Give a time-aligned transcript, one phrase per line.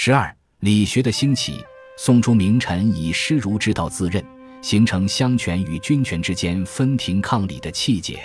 [0.00, 1.60] 十二、理学的兴起，
[1.96, 4.24] 宋初名臣以师儒之道自任，
[4.62, 8.20] 形成相权与君权之间分庭抗礼的气节。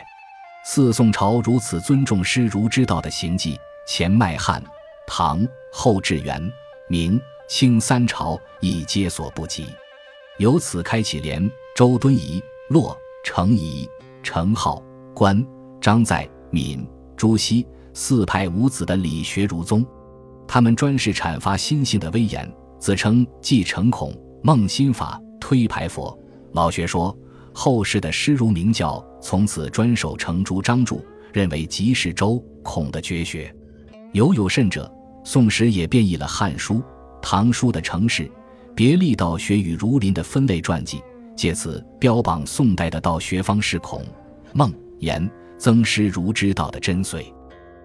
[0.64, 3.58] 四宋朝如此尊重师儒之道的行迹，
[3.88, 4.64] 前迈汉、
[5.08, 6.40] 唐、后至元、
[6.88, 9.66] 明、清三朝亦皆所不及。
[10.38, 12.96] 由此开启连、周敦颐、骆、
[13.26, 13.90] 程颐、
[14.22, 14.80] 程颢、
[15.16, 15.44] 关、
[15.82, 16.88] 张载、闵、
[17.18, 17.66] 朱熹
[17.96, 19.84] 四派五子的理学儒宗。
[20.48, 24.14] 他们专事阐发心性的威严，自称继承孔
[24.44, 26.18] 孟心法，推排佛。
[26.54, 27.16] 老学说。
[27.56, 33.56] 后世的师儒名教从此专守程朱张注，认为即是周孔的绝学。
[34.12, 34.92] 尤有甚者，
[35.24, 36.74] 宋时也变异了《汉书》
[37.22, 38.28] 《唐书》的程氏、
[38.74, 41.00] 别立道学与儒林的分类传记，
[41.36, 44.04] 借此标榜宋代的道学方是孔、
[44.52, 45.30] 孟、颜、
[45.60, 47.24] 曾师儒之道的真髓。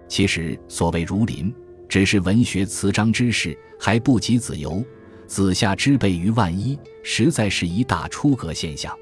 [0.07, 1.53] 其实所谓儒林，
[1.89, 4.85] 只是文学词章之事，还不及子游、
[5.25, 8.95] 子夏之辈于万一，实在是一大出格现象。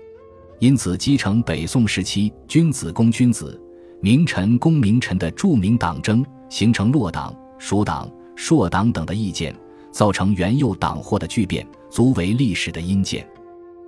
[0.60, 3.62] 因此，继承北宋时期君子攻君子、
[4.02, 9.54] 名臣攻名臣的著名党争，形成落党、蜀党、朔党等的意见，
[9.92, 13.28] 造成元佑党祸的巨变，足为历史的阴鉴。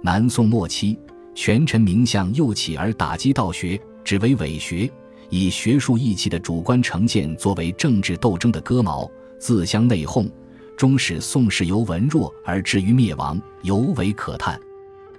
[0.04, 1.00] 南宋末期，
[1.34, 4.92] 权臣名相又起而打击道学，只为伪学，
[5.30, 10.30] 以学术义气的主观成见作为政治斗争的戈矛，自相内讧，
[10.76, 14.60] 终使宋氏由文弱而至于灭亡，尤为可叹。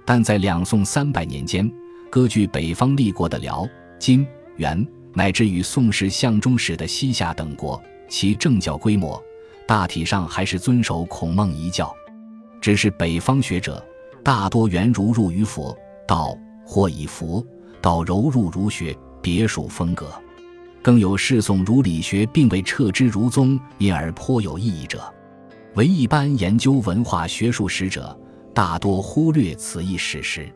[0.05, 1.71] 但在两宋三百年间，
[2.09, 3.67] 割据北方立国的辽、
[3.99, 4.25] 金、
[4.57, 9.21] 元，乃至与宋氏相中时的西夏等国，其政教规模
[9.67, 11.93] 大体上还是遵守孔孟遗教，
[12.59, 13.81] 只是北方学者
[14.23, 17.45] 大多原儒入于佛道，或以佛
[17.79, 20.11] 道柔入儒学，别属风格。
[20.81, 25.01] 更有世宋儒理学并未撤之儒宗，因而颇有异议者，
[25.75, 28.17] 唯一般研究文化学术史者。
[28.53, 30.53] 大多忽略此一史实。